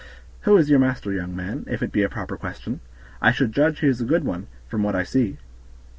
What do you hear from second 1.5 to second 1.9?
if